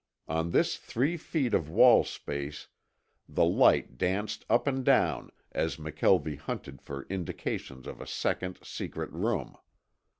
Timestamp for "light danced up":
3.45-4.65